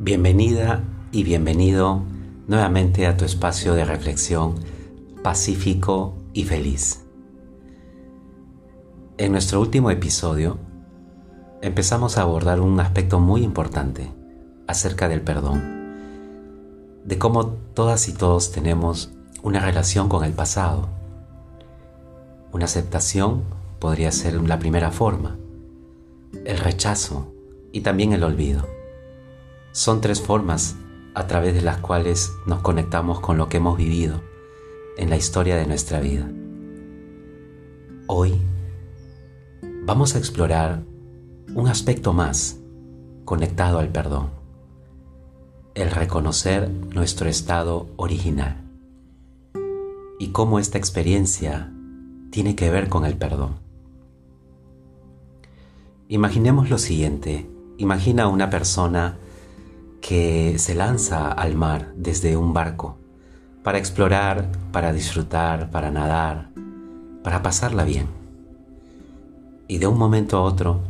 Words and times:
Bienvenida 0.00 0.84
y 1.10 1.24
bienvenido 1.24 2.02
nuevamente 2.46 3.08
a 3.08 3.16
tu 3.16 3.24
espacio 3.24 3.74
de 3.74 3.84
reflexión 3.84 4.54
pacífico 5.24 6.14
y 6.32 6.44
feliz. 6.44 7.04
En 9.16 9.32
nuestro 9.32 9.60
último 9.60 9.90
episodio 9.90 10.56
empezamos 11.62 12.16
a 12.16 12.22
abordar 12.22 12.60
un 12.60 12.78
aspecto 12.78 13.18
muy 13.18 13.42
importante 13.42 14.08
acerca 14.68 15.08
del 15.08 15.20
perdón, 15.20 15.64
de 17.04 17.18
cómo 17.18 17.46
todas 17.74 18.08
y 18.08 18.12
todos 18.12 18.52
tenemos 18.52 19.10
una 19.42 19.58
relación 19.58 20.08
con 20.08 20.22
el 20.22 20.32
pasado. 20.32 20.88
Una 22.52 22.66
aceptación 22.66 23.42
podría 23.80 24.12
ser 24.12 24.34
la 24.34 24.60
primera 24.60 24.92
forma, 24.92 25.36
el 26.44 26.58
rechazo 26.58 27.34
y 27.72 27.80
también 27.80 28.12
el 28.12 28.22
olvido. 28.22 28.77
Son 29.72 30.00
tres 30.00 30.20
formas 30.20 30.76
a 31.14 31.26
través 31.26 31.54
de 31.54 31.62
las 31.62 31.78
cuales 31.78 32.32
nos 32.46 32.60
conectamos 32.60 33.20
con 33.20 33.36
lo 33.36 33.48
que 33.48 33.58
hemos 33.58 33.76
vivido 33.76 34.22
en 34.96 35.10
la 35.10 35.16
historia 35.16 35.56
de 35.56 35.66
nuestra 35.66 36.00
vida. 36.00 36.28
Hoy 38.06 38.40
vamos 39.84 40.14
a 40.14 40.18
explorar 40.18 40.82
un 41.54 41.68
aspecto 41.68 42.12
más 42.12 42.58
conectado 43.24 43.78
al 43.78 43.90
perdón, 43.90 44.30
el 45.74 45.90
reconocer 45.90 46.70
nuestro 46.70 47.28
estado 47.28 47.88
original 47.96 48.64
y 50.18 50.28
cómo 50.28 50.58
esta 50.58 50.78
experiencia 50.78 51.72
tiene 52.30 52.56
que 52.56 52.70
ver 52.70 52.88
con 52.88 53.04
el 53.04 53.16
perdón. 53.16 53.56
Imaginemos 56.08 56.70
lo 56.70 56.78
siguiente, 56.78 57.48
imagina 57.76 58.24
a 58.24 58.28
una 58.28 58.50
persona 58.50 59.18
que 60.00 60.58
se 60.58 60.74
lanza 60.74 61.30
al 61.30 61.54
mar 61.54 61.92
desde 61.96 62.36
un 62.36 62.52
barco 62.52 62.98
para 63.62 63.78
explorar, 63.78 64.50
para 64.72 64.92
disfrutar, 64.92 65.70
para 65.70 65.90
nadar, 65.90 66.50
para 67.22 67.42
pasarla 67.42 67.84
bien. 67.84 68.06
Y 69.66 69.78
de 69.78 69.86
un 69.86 69.98
momento 69.98 70.38
a 70.38 70.42
otro, 70.42 70.80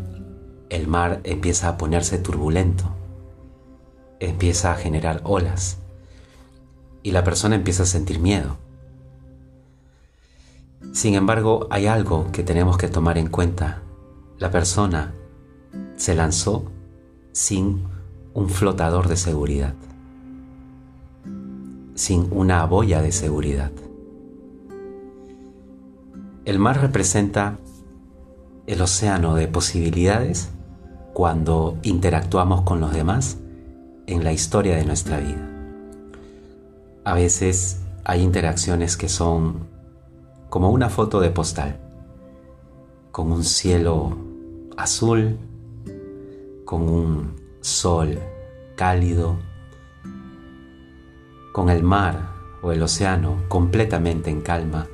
el 0.68 0.86
mar 0.86 1.20
empieza 1.24 1.68
a 1.68 1.78
ponerse 1.78 2.18
turbulento, 2.18 2.84
empieza 4.20 4.72
a 4.72 4.76
generar 4.76 5.20
olas 5.24 5.78
y 7.02 7.10
la 7.10 7.24
persona 7.24 7.56
empieza 7.56 7.84
a 7.84 7.86
sentir 7.86 8.20
miedo. 8.20 8.56
Sin 10.92 11.14
embargo, 11.14 11.66
hay 11.70 11.86
algo 11.86 12.30
que 12.32 12.42
tenemos 12.42 12.78
que 12.78 12.88
tomar 12.88 13.18
en 13.18 13.28
cuenta. 13.28 13.82
La 14.38 14.50
persona 14.50 15.14
se 15.96 16.14
lanzó 16.14 16.70
sin 17.32 17.82
un 18.38 18.48
flotador 18.48 19.08
de 19.08 19.16
seguridad, 19.16 19.74
sin 21.96 22.28
una 22.30 22.64
boya 22.66 23.02
de 23.02 23.10
seguridad. 23.10 23.72
El 26.44 26.60
mar 26.60 26.80
representa 26.80 27.58
el 28.68 28.80
océano 28.80 29.34
de 29.34 29.48
posibilidades 29.48 30.50
cuando 31.14 31.78
interactuamos 31.82 32.62
con 32.62 32.78
los 32.78 32.92
demás 32.92 33.38
en 34.06 34.22
la 34.22 34.32
historia 34.32 34.76
de 34.76 34.84
nuestra 34.84 35.18
vida. 35.18 35.44
A 37.02 37.14
veces 37.14 37.80
hay 38.04 38.22
interacciones 38.22 38.96
que 38.96 39.08
son 39.08 39.66
como 40.48 40.70
una 40.70 40.90
foto 40.90 41.18
de 41.18 41.30
postal, 41.30 41.80
con 43.10 43.32
un 43.32 43.42
cielo 43.42 44.16
azul, 44.76 45.36
con 46.64 46.88
un 46.88 47.37
sol 47.60 48.18
cálido, 48.76 49.38
con 51.52 51.68
el 51.70 51.82
mar 51.82 52.32
o 52.62 52.72
el 52.72 52.82
océano 52.82 53.42
completamente 53.48 54.30
en 54.30 54.40
calma 54.40 54.86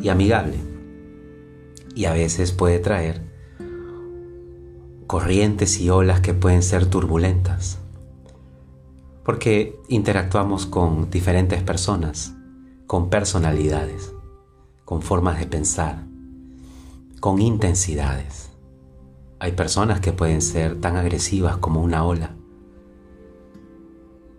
y 0.00 0.08
amigable. 0.08 0.58
Y 1.94 2.06
a 2.06 2.12
veces 2.12 2.52
puede 2.52 2.78
traer 2.78 3.22
corrientes 5.06 5.78
y 5.78 5.90
olas 5.90 6.20
que 6.20 6.32
pueden 6.32 6.62
ser 6.62 6.86
turbulentas, 6.86 7.78
porque 9.24 9.78
interactuamos 9.88 10.66
con 10.66 11.10
diferentes 11.10 11.62
personas, 11.62 12.34
con 12.86 13.10
personalidades, 13.10 14.12
con 14.84 15.02
formas 15.02 15.38
de 15.38 15.46
pensar, 15.46 16.06
con 17.20 17.40
intensidades. 17.40 18.51
Hay 19.42 19.50
personas 19.50 19.98
que 19.98 20.12
pueden 20.12 20.40
ser 20.40 20.80
tan 20.80 20.94
agresivas 20.94 21.56
como 21.56 21.82
una 21.82 22.04
ola. 22.04 22.36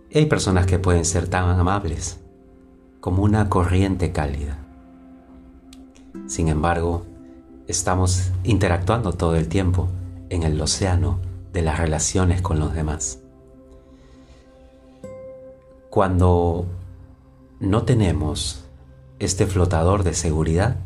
Y 0.09 0.19
hay 0.19 0.27
personas 0.27 0.65
que 0.65 0.79
pueden 0.79 1.03
ser 1.03 1.27
tan 1.27 1.49
amables 1.59 2.21
como 3.01 3.21
una 3.21 3.49
corriente 3.49 4.13
cálida. 4.13 4.59
Sin 6.27 6.47
embargo, 6.47 7.05
estamos 7.67 8.31
interactuando 8.45 9.11
todo 9.11 9.35
el 9.35 9.49
tiempo 9.49 9.89
en 10.29 10.43
el 10.43 10.61
océano 10.61 11.19
de 11.51 11.63
las 11.63 11.79
relaciones 11.79 12.41
con 12.41 12.61
los 12.61 12.73
demás. 12.73 13.19
Cuando 15.89 16.65
no 17.59 17.83
tenemos 17.83 18.63
este 19.19 19.47
flotador 19.47 20.03
de 20.03 20.13
seguridad, 20.13 20.77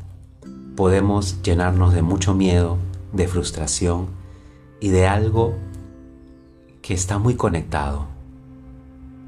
podemos 0.76 1.40
llenarnos 1.44 1.94
de 1.94 2.02
mucho 2.02 2.34
miedo, 2.34 2.80
de 3.14 3.28
frustración 3.28 4.08
y 4.80 4.90
de 4.90 5.08
algo 5.08 5.56
que 6.82 6.94
está 6.94 7.18
muy 7.18 7.36
conectado, 7.36 8.08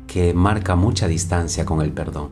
que 0.07 0.33
marca 0.33 0.75
mucha 0.75 1.07
distancia 1.07 1.65
con 1.65 1.81
el 1.81 1.91
perdón. 1.91 2.31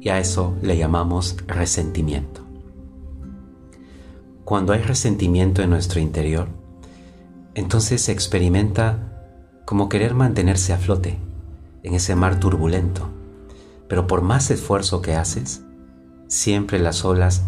Y 0.00 0.08
a 0.10 0.18
eso 0.18 0.56
le 0.62 0.76
llamamos 0.76 1.36
resentimiento. 1.46 2.42
Cuando 4.44 4.74
hay 4.74 4.82
resentimiento 4.82 5.62
en 5.62 5.70
nuestro 5.70 6.00
interior, 6.00 6.48
entonces 7.54 8.02
se 8.02 8.12
experimenta 8.12 9.10
como 9.64 9.88
querer 9.88 10.14
mantenerse 10.14 10.72
a 10.72 10.78
flote 10.78 11.18
en 11.82 11.94
ese 11.94 12.14
mar 12.14 12.40
turbulento. 12.40 13.08
Pero 13.88 14.06
por 14.06 14.22
más 14.22 14.50
esfuerzo 14.50 15.00
que 15.00 15.14
haces, 15.14 15.62
siempre 16.26 16.78
las 16.78 17.04
olas 17.04 17.42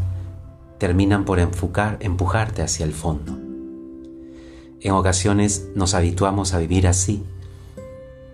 terminan 0.78 1.24
por 1.24 1.38
enfocar, 1.38 1.98
empujarte 2.00 2.62
hacia 2.62 2.84
el 2.84 2.92
fondo. 2.92 3.38
En 4.80 4.92
ocasiones 4.92 5.70
nos 5.74 5.94
habituamos 5.94 6.54
a 6.54 6.58
vivir 6.58 6.86
así, 6.86 7.24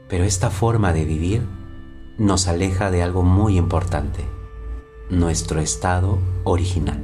pero 0.09 0.25
esta 0.25 0.51
forma 0.51 0.93
de 0.93 1.05
vivir 1.05 1.43
nos 2.19 2.49
aleja 2.49 2.91
de 2.91 3.03
algo 3.03 3.23
muy 3.23 3.57
importante, 3.57 4.25
nuestro 5.09 5.61
estado 5.61 6.19
original. 6.45 7.01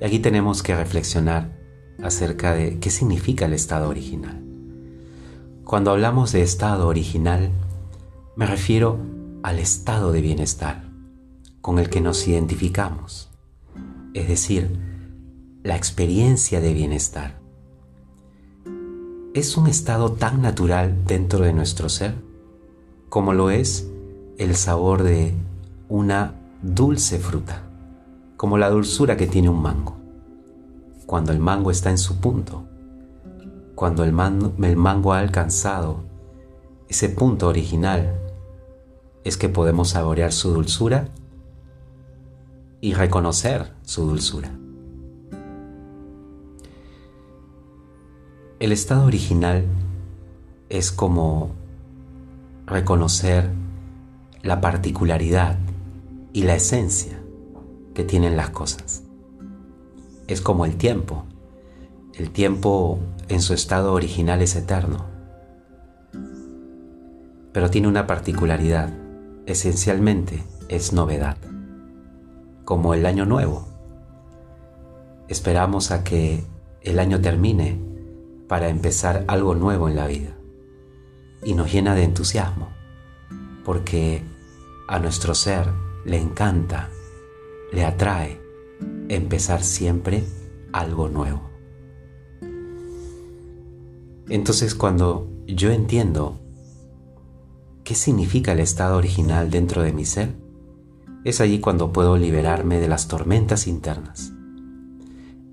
Y 0.00 0.04
aquí 0.04 0.20
tenemos 0.20 0.62
que 0.62 0.76
reflexionar 0.76 1.58
acerca 2.02 2.54
de 2.54 2.78
qué 2.78 2.90
significa 2.90 3.46
el 3.46 3.52
estado 3.52 3.88
original. 3.88 4.42
Cuando 5.64 5.90
hablamos 5.90 6.32
de 6.32 6.42
estado 6.42 6.86
original, 6.86 7.50
me 8.36 8.46
refiero 8.46 8.98
al 9.42 9.58
estado 9.58 10.12
de 10.12 10.20
bienestar 10.20 10.88
con 11.60 11.78
el 11.78 11.90
que 11.90 12.00
nos 12.00 12.26
identificamos 12.26 13.28
es 14.20 14.28
decir, 14.28 14.78
la 15.62 15.76
experiencia 15.76 16.60
de 16.60 16.72
bienestar. 16.72 17.38
Es 19.34 19.56
un 19.56 19.66
estado 19.66 20.12
tan 20.12 20.42
natural 20.42 21.04
dentro 21.06 21.44
de 21.44 21.52
nuestro 21.52 21.88
ser 21.88 22.28
como 23.08 23.32
lo 23.32 23.50
es 23.50 23.88
el 24.36 24.54
sabor 24.54 25.02
de 25.02 25.34
una 25.88 26.34
dulce 26.62 27.18
fruta, 27.18 27.62
como 28.36 28.58
la 28.58 28.68
dulzura 28.68 29.16
que 29.16 29.26
tiene 29.26 29.48
un 29.48 29.62
mango. 29.62 29.96
Cuando 31.06 31.32
el 31.32 31.38
mango 31.38 31.70
está 31.70 31.90
en 31.90 31.98
su 31.98 32.20
punto, 32.20 32.64
cuando 33.74 34.04
el 34.04 34.12
mango, 34.12 35.12
ha 35.12 35.20
alcanzado 35.20 36.00
ese 36.88 37.08
punto 37.08 37.48
original, 37.48 38.18
es 39.24 39.36
que 39.36 39.48
podemos 39.48 39.90
saborear 39.90 40.32
su 40.32 40.52
dulzura 40.52 41.08
y 42.80 42.94
reconocer 42.94 43.72
su 43.82 44.06
dulzura. 44.06 44.50
El 48.60 48.72
estado 48.72 49.06
original 49.06 49.64
es 50.68 50.90
como 50.92 51.52
reconocer 52.66 53.50
la 54.42 54.60
particularidad 54.60 55.58
y 56.32 56.42
la 56.42 56.54
esencia 56.54 57.20
que 57.94 58.04
tienen 58.04 58.36
las 58.36 58.50
cosas. 58.50 59.02
Es 60.26 60.40
como 60.40 60.64
el 60.64 60.76
tiempo. 60.76 61.24
El 62.14 62.30
tiempo 62.30 62.98
en 63.28 63.42
su 63.42 63.54
estado 63.54 63.92
original 63.92 64.42
es 64.42 64.56
eterno, 64.56 65.06
pero 67.52 67.70
tiene 67.70 67.88
una 67.88 68.06
particularidad. 68.06 68.92
Esencialmente 69.46 70.42
es 70.68 70.92
novedad 70.92 71.38
como 72.68 72.92
el 72.92 73.06
año 73.06 73.24
nuevo. 73.24 73.66
Esperamos 75.26 75.90
a 75.90 76.04
que 76.04 76.44
el 76.82 76.98
año 76.98 77.18
termine 77.18 77.80
para 78.46 78.68
empezar 78.68 79.24
algo 79.26 79.54
nuevo 79.54 79.88
en 79.88 79.96
la 79.96 80.06
vida. 80.06 80.36
y 81.42 81.54
nos 81.54 81.72
llena 81.72 81.94
de 81.94 82.02
entusiasmo, 82.02 82.68
porque 83.64 84.22
a 84.86 84.98
nuestro 84.98 85.34
ser 85.34 85.66
le 86.04 86.18
encanta, 86.18 86.90
le 87.72 87.86
atrae 87.86 88.38
empezar 89.08 89.62
siempre 89.62 90.24
algo 90.70 91.08
nuevo. 91.08 91.48
Entonces 94.28 94.74
cuando 94.74 95.30
yo 95.46 95.70
entiendo 95.70 96.38
qué 97.82 97.94
significa 97.94 98.52
el 98.52 98.60
estado 98.60 98.98
original 98.98 99.50
dentro 99.50 99.82
de 99.82 99.94
mi 99.94 100.04
ser, 100.04 100.34
es 101.28 101.42
allí 101.42 101.60
cuando 101.60 101.92
puedo 101.92 102.16
liberarme 102.16 102.80
de 102.80 102.88
las 102.88 103.06
tormentas 103.06 103.66
internas. 103.66 104.32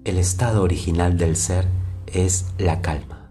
El 0.05 0.17
estado 0.17 0.63
original 0.63 1.17
del 1.17 1.35
ser 1.35 1.67
es 2.07 2.45
la 2.57 2.81
calma. 2.81 3.29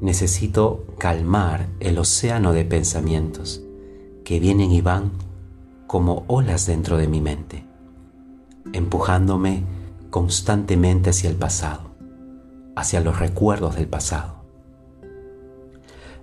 Necesito 0.00 0.84
calmar 0.98 1.68
el 1.78 1.96
océano 1.98 2.52
de 2.52 2.64
pensamientos 2.64 3.62
que 4.24 4.40
vienen 4.40 4.72
y 4.72 4.80
van 4.80 5.12
como 5.86 6.24
olas 6.26 6.66
dentro 6.66 6.96
de 6.96 7.06
mi 7.06 7.20
mente, 7.20 7.64
empujándome 8.72 9.62
constantemente 10.10 11.10
hacia 11.10 11.30
el 11.30 11.36
pasado, 11.36 11.92
hacia 12.74 13.00
los 13.00 13.20
recuerdos 13.20 13.76
del 13.76 13.86
pasado. 13.86 14.42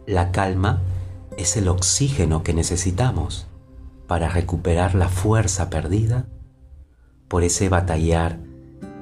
La 0.06 0.34
calma 0.34 0.82
es 1.38 1.56
el 1.56 1.70
oxígeno 1.70 2.44
que 2.44 2.54
necesitamos 2.54 3.48
para 4.07 4.30
recuperar 4.30 4.96
la 4.96 5.10
fuerza 5.10 5.69
perdida 5.69 6.25
por 7.28 7.44
ese 7.44 7.69
batallar 7.69 8.40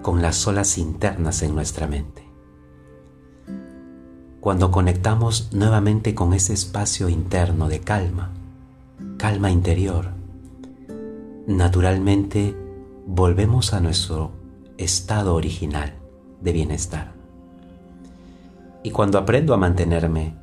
con 0.01 0.21
las 0.21 0.45
olas 0.47 0.77
internas 0.77 1.41
en 1.43 1.55
nuestra 1.55 1.87
mente. 1.87 2.23
Cuando 4.39 4.71
conectamos 4.71 5.49
nuevamente 5.53 6.13
con 6.13 6.33
ese 6.33 6.53
espacio 6.53 7.07
interno 7.07 7.69
de 7.69 7.79
calma, 7.79 8.31
calma 9.17 9.49
interior, 9.49 10.09
naturalmente 11.47 12.55
volvemos 13.05 13.73
a 13.73 13.79
nuestro 13.79 14.31
estado 14.77 15.35
original 15.35 15.93
de 16.41 16.51
bienestar. 16.51 17.13
Y 18.83 18.91
cuando 18.91 19.17
aprendo 19.17 19.53
a 19.53 19.57
mantenerme 19.57 20.35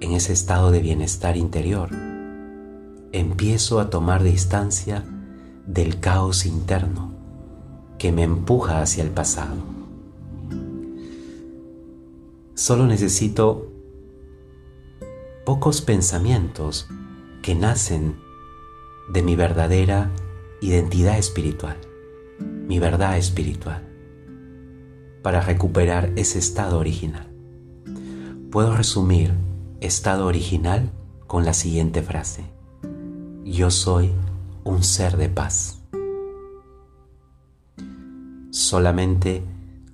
en 0.00 0.12
ese 0.12 0.32
estado 0.32 0.72
de 0.72 0.80
bienestar 0.80 1.36
interior, 1.36 1.90
empiezo 3.14 3.78
a 3.78 3.90
tomar 3.90 4.24
distancia 4.24 5.04
del 5.68 6.00
caos 6.00 6.46
interno 6.46 7.14
que 7.96 8.10
me 8.10 8.24
empuja 8.24 8.82
hacia 8.82 9.04
el 9.04 9.10
pasado. 9.10 9.54
Solo 12.54 12.86
necesito 12.86 13.70
pocos 15.46 15.80
pensamientos 15.80 16.88
que 17.40 17.54
nacen 17.54 18.16
de 19.12 19.22
mi 19.22 19.36
verdadera 19.36 20.10
identidad 20.60 21.16
espiritual, 21.16 21.76
mi 22.40 22.80
verdad 22.80 23.16
espiritual, 23.16 23.88
para 25.22 25.40
recuperar 25.40 26.10
ese 26.16 26.40
estado 26.40 26.80
original. 26.80 27.28
Puedo 28.50 28.76
resumir 28.76 29.34
estado 29.80 30.26
original 30.26 30.90
con 31.28 31.44
la 31.44 31.54
siguiente 31.54 32.02
frase 32.02 32.53
yo 33.44 33.70
soy 33.70 34.10
un 34.64 34.82
ser 34.82 35.16
de 35.16 35.28
paz. 35.28 35.78
Solamente 38.50 39.42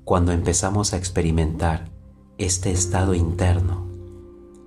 cuando 0.04 0.32
empezamos 0.32 0.92
a 0.92 0.96
experimentar 0.96 1.90
este 2.38 2.70
estado 2.70 3.14
interno 3.14 3.86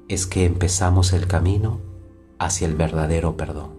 es 0.10 0.26
que 0.26 0.46
empezamos 0.46 1.14
el 1.14 1.28
camino 1.28 1.80
hacia 2.40 2.68
el 2.68 2.76
verdadero 2.76 3.38
perdón. 3.38 3.72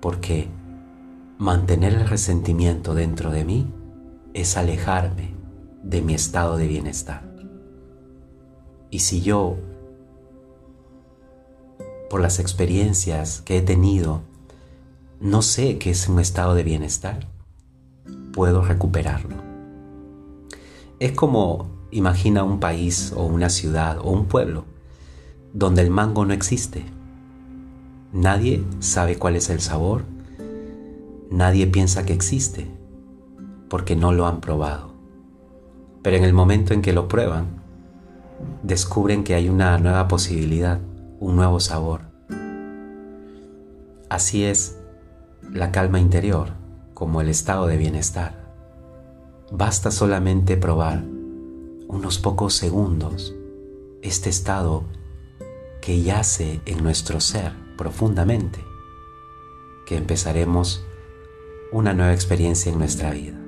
Porque 0.00 0.48
mantener 1.38 1.94
el 1.94 2.08
resentimiento 2.08 2.94
dentro 2.94 3.30
de 3.30 3.44
mí 3.44 3.72
es 4.34 4.56
alejarme 4.56 5.34
de 5.82 6.02
mi 6.02 6.14
estado 6.14 6.58
de 6.58 6.66
bienestar. 6.66 7.30
Y 8.90 9.00
si 9.00 9.22
yo 9.22 9.56
por 12.10 12.20
las 12.20 12.40
experiencias 12.40 13.40
que 13.40 13.56
he 13.56 13.62
tenido, 13.62 14.22
no 15.20 15.42
sé 15.42 15.78
qué 15.78 15.90
es 15.90 16.08
un 16.08 16.18
estado 16.18 16.56
de 16.56 16.64
bienestar, 16.64 17.28
puedo 18.32 18.62
recuperarlo. 18.62 19.36
Es 20.98 21.12
como 21.12 21.70
imagina 21.92 22.42
un 22.42 22.58
país 22.58 23.12
o 23.16 23.24
una 23.24 23.48
ciudad 23.48 23.98
o 24.00 24.10
un 24.10 24.26
pueblo 24.26 24.64
donde 25.52 25.82
el 25.82 25.90
mango 25.90 26.24
no 26.24 26.34
existe. 26.34 26.84
Nadie 28.12 28.64
sabe 28.80 29.16
cuál 29.16 29.36
es 29.36 29.48
el 29.48 29.60
sabor, 29.60 30.02
nadie 31.30 31.68
piensa 31.68 32.04
que 32.04 32.12
existe, 32.12 32.66
porque 33.68 33.94
no 33.94 34.10
lo 34.10 34.26
han 34.26 34.40
probado. 34.40 34.90
Pero 36.02 36.16
en 36.16 36.24
el 36.24 36.32
momento 36.32 36.74
en 36.74 36.82
que 36.82 36.92
lo 36.92 37.06
prueban, 37.06 37.62
descubren 38.64 39.22
que 39.22 39.36
hay 39.36 39.48
una 39.48 39.78
nueva 39.78 40.08
posibilidad 40.08 40.80
un 41.20 41.36
nuevo 41.36 41.60
sabor. 41.60 42.00
Así 44.08 44.44
es 44.44 44.78
la 45.52 45.70
calma 45.70 46.00
interior 46.00 46.54
como 46.94 47.20
el 47.20 47.28
estado 47.28 47.66
de 47.66 47.76
bienestar. 47.76 48.50
Basta 49.52 49.90
solamente 49.90 50.56
probar 50.56 51.04
unos 51.88 52.18
pocos 52.18 52.54
segundos 52.54 53.34
este 54.00 54.30
estado 54.30 54.84
que 55.82 56.00
yace 56.00 56.62
en 56.64 56.82
nuestro 56.82 57.20
ser 57.20 57.52
profundamente, 57.76 58.64
que 59.86 59.98
empezaremos 59.98 60.86
una 61.70 61.92
nueva 61.92 62.14
experiencia 62.14 62.72
en 62.72 62.78
nuestra 62.78 63.10
vida 63.10 63.38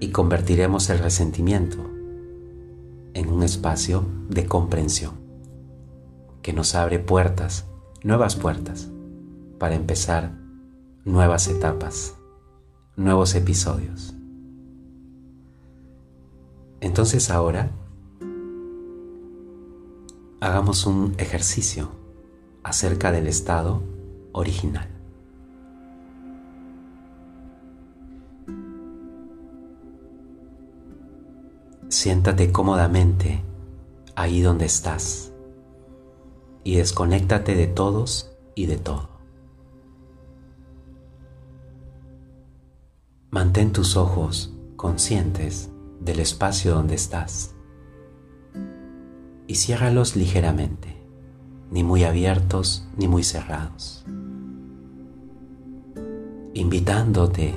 y 0.00 0.10
convertiremos 0.10 0.90
el 0.90 0.98
resentimiento 0.98 1.78
en 3.14 3.28
un 3.28 3.44
espacio 3.44 4.04
de 4.28 4.46
comprensión 4.46 5.23
que 6.44 6.52
nos 6.52 6.74
abre 6.74 6.98
puertas, 6.98 7.64
nuevas 8.02 8.36
puertas, 8.36 8.90
para 9.58 9.76
empezar 9.76 10.30
nuevas 11.02 11.48
etapas, 11.48 12.16
nuevos 12.96 13.34
episodios. 13.34 14.14
Entonces 16.82 17.30
ahora 17.30 17.70
hagamos 20.40 20.84
un 20.84 21.14
ejercicio 21.16 21.88
acerca 22.62 23.10
del 23.10 23.26
estado 23.26 23.82
original. 24.32 24.90
Siéntate 31.88 32.52
cómodamente 32.52 33.42
ahí 34.14 34.42
donde 34.42 34.66
estás 34.66 35.33
y 36.64 36.76
desconéctate 36.76 37.54
de 37.54 37.66
todos 37.66 38.32
y 38.54 38.66
de 38.66 38.78
todo. 38.78 39.10
Mantén 43.30 43.72
tus 43.72 43.96
ojos 43.96 44.54
conscientes 44.76 45.70
del 46.00 46.20
espacio 46.20 46.74
donde 46.74 46.94
estás 46.94 47.54
y 49.46 49.56
ciérralos 49.56 50.16
ligeramente, 50.16 50.96
ni 51.70 51.82
muy 51.84 52.04
abiertos 52.04 52.88
ni 52.96 53.08
muy 53.08 53.22
cerrados, 53.22 54.04
invitándote 56.54 57.54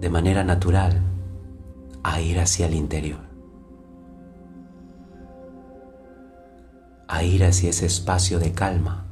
de 0.00 0.10
manera 0.10 0.44
natural 0.44 1.00
a 2.02 2.20
ir 2.20 2.40
hacia 2.40 2.66
el 2.66 2.74
interior. 2.74 3.31
A 7.12 7.24
ir 7.24 7.44
hacia 7.44 7.68
ese 7.68 7.84
espacio 7.84 8.38
de 8.38 8.52
calma 8.52 9.06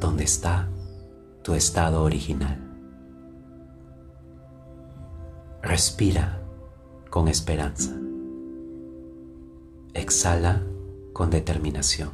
donde 0.00 0.24
está 0.24 0.66
tu 1.42 1.52
estado 1.52 2.02
original. 2.02 2.58
Respira 5.62 6.40
con 7.10 7.28
esperanza. 7.28 7.94
Exhala 9.92 10.62
con 11.12 11.28
determinación. 11.28 12.12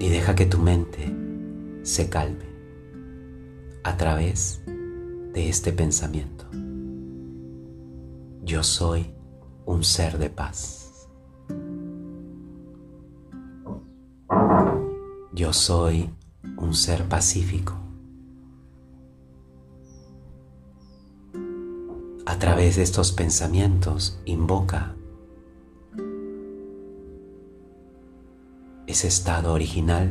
Y 0.00 0.08
deja 0.08 0.34
que 0.34 0.46
tu 0.46 0.58
mente 0.58 1.14
se 1.84 2.10
calme 2.10 2.46
a 3.84 3.96
través 3.96 4.60
de 4.66 5.48
este 5.48 5.72
pensamiento. 5.72 6.46
Yo 8.54 8.62
soy 8.62 9.12
un 9.66 9.82
ser 9.82 10.16
de 10.16 10.30
paz. 10.30 11.08
Yo 15.32 15.52
soy 15.52 16.08
un 16.58 16.72
ser 16.72 17.08
pacífico. 17.08 17.74
a 22.26 22.38
través 22.38 22.76
de 22.76 22.84
estos 22.84 23.10
pensamientos 23.10 24.20
invoca 24.24 24.94
ese 28.86 29.08
estado 29.08 29.52
original 29.52 30.10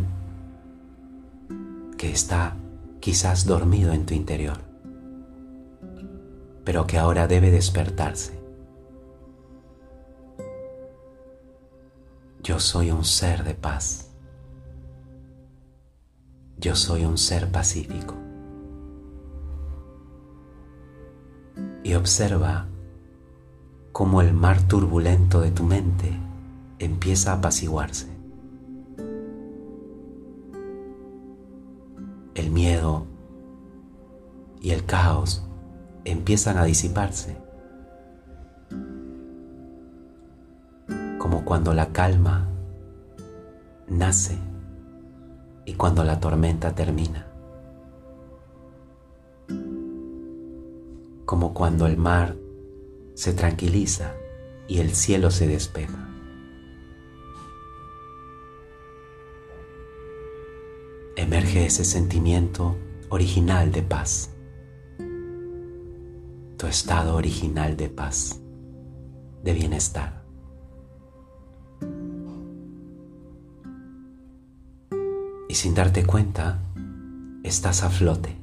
que 1.98 2.12
está 2.12 2.58
quizás 3.00 3.46
dormido 3.46 3.94
en 3.94 4.06
tu 4.06 4.14
interior, 4.14 4.73
pero 6.64 6.88
que 6.88 6.98
ahora 6.98 7.28
debe 7.28 7.52
despertarse. 7.52 8.40
Yo 12.42 12.60
soy 12.60 12.92
un 12.92 13.04
ser 13.04 13.44
de 13.44 13.54
paz. 13.54 14.10
Yo 16.58 16.76
soy 16.76 17.06
un 17.06 17.18
ser 17.18 17.52
pacífico. 17.52 18.16
Y 21.84 21.96
observa 21.96 22.68
cómo 23.92 24.22
el 24.22 24.34
mar 24.34 24.62
turbulento 24.68 25.42
de 25.42 25.52
tu 25.52 25.64
mente 25.64 26.12
empieza 26.80 27.32
a 27.32 27.36
apaciguarse. 27.36 28.08
El 32.36 32.52
miedo 32.52 33.06
y 34.62 34.72
el 34.72 34.86
caos 34.86 35.46
empiezan 36.06 36.58
a 36.58 36.66
disiparse. 36.66 37.38
Como 41.18 41.46
cuando 41.46 41.74
la 41.74 41.92
calma 41.94 42.50
nace 43.88 44.38
y 45.66 45.74
cuando 45.74 46.04
la 46.04 46.20
tormenta 46.20 46.76
termina. 46.76 47.28
Como 51.26 51.54
cuando 51.54 51.88
el 51.88 51.98
mar 51.98 52.36
se 53.14 53.34
tranquiliza 53.34 54.14
y 54.68 54.80
el 54.80 54.92
cielo 54.92 55.32
se 55.32 55.48
despeja. 55.48 56.10
Emerge 61.16 61.66
ese 61.66 61.86
sentimiento 61.86 62.76
original 63.10 63.72
de 63.72 63.84
paz, 63.84 64.33
estado 66.68 67.16
original 67.16 67.78
de 67.78 67.90
paz, 67.90 68.40
de 69.44 69.54
bienestar. 69.54 70.24
y 75.54 75.56
sin 75.56 75.76
darte 75.76 76.04
cuenta 76.04 76.58
estás 77.44 77.84
a 77.84 77.92
flote. 77.92 78.36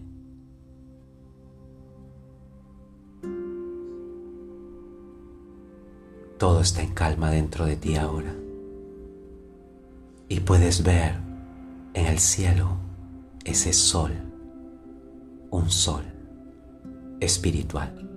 Todo 6.39 6.61
está 6.61 6.83
en 6.83 6.95
calma 6.95 7.33
dentro 7.33 7.67
de 7.67 7.75
ti 7.75 7.97
ahora 7.97 8.33
y 10.29 10.39
puedes 10.39 10.85
ver 10.85 11.17
en 11.95 12.07
el 12.07 12.21
cielo 12.21 12.77
ese 13.45 13.73
sol, 13.73 14.13
un 15.51 15.69
sol 15.69 16.05
espiritual, 17.21 18.09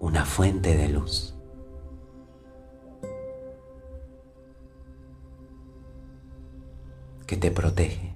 una 0.00 0.24
fuente 0.24 0.76
de 0.76 0.88
luz. 0.88 1.34
que 7.26 7.36
te 7.38 7.50
protege 7.50 8.14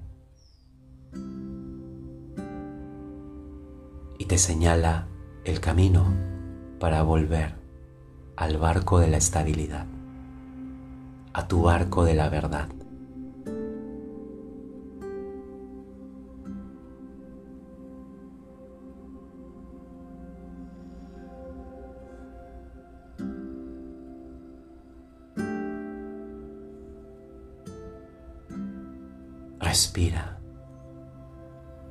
y 4.19 4.25
te 4.27 4.37
señala 4.37 5.09
el 5.45 5.61
camino 5.61 6.13
para 6.79 7.03
volver 7.03 7.55
al 8.37 8.59
barco 8.59 8.99
de 8.99 9.09
la 9.09 9.17
estabilidad, 9.17 9.87
a 11.33 11.49
tu 11.49 11.63
barco 11.63 12.05
de 12.05 12.15
la 12.15 12.29
verdad. 12.29 12.69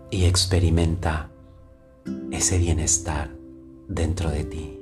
Y 0.09 0.23
experimenta 0.23 1.29
ese 2.31 2.57
bienestar 2.57 3.29
dentro 3.89 4.29
de 4.29 4.45
ti, 4.45 4.79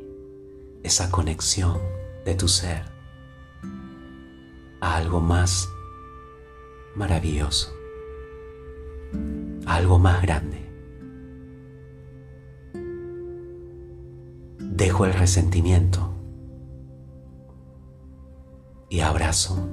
esa 0.84 1.10
conexión 1.10 1.80
de 2.24 2.36
tu 2.36 2.48
ser 2.48 2.84
a 4.80 4.98
algo 4.98 5.22
más 5.22 5.68
maravilloso, 6.96 7.74
a 9.66 9.76
algo 9.76 9.98
más 9.98 10.22
grande. 10.22 10.64
Dejo 14.60 15.06
el 15.06 15.14
resentimiento 15.14 16.14
y 18.88 19.00
abrazo 19.00 19.68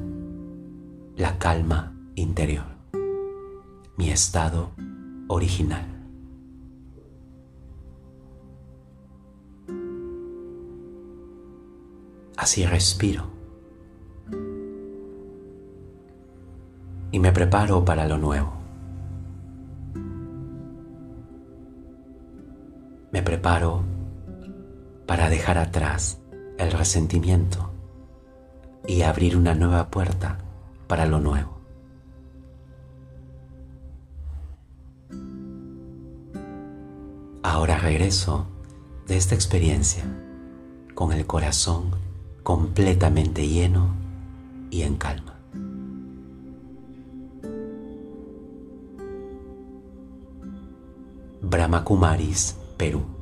la 1.17 1.39
calma 1.39 1.95
interior 2.15 2.72
mi 3.97 4.11
estado 4.11 4.71
original. 5.29 5.87
Así 12.37 12.67
respiro 12.67 13.43
y 17.13 17.19
me 17.19 17.31
preparo 17.31 17.85
para 17.85 18.07
lo 18.09 18.19
nuevo. 18.19 18.53
Me 23.13 23.23
preparo 23.23 23.85
para 25.07 25.29
dejar 25.29 25.59
atrás 25.59 26.21
el 26.59 26.73
resentimiento 26.73 27.71
y 28.87 29.03
abrir 29.03 29.37
una 29.37 29.55
nueva 29.55 29.91
puerta 29.91 30.39
para 30.87 31.05
lo 31.05 31.21
nuevo. 31.21 31.62
Ahora 37.43 37.77
regreso 37.79 38.47
de 39.09 39.17
esta 39.17 39.35
experiencia 39.35 40.05
con 40.95 41.13
el 41.13 41.27
corazón 41.27 41.91
completamente 42.45 43.49
lleno 43.49 43.97
y 44.71 44.83
en 44.83 44.97
calma. 44.97 45.41
Brahma 51.41 51.83
Kumaris, 51.83 52.57
Perú. 52.77 53.22